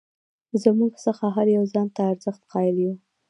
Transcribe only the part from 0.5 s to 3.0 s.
زموږ څخه هر یو ځان ته ارزښت قایل یو.